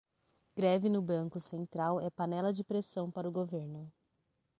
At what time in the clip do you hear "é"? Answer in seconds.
2.01-2.09